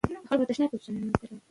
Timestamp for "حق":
0.71-0.73